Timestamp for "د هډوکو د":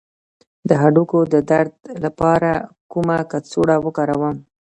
0.67-1.35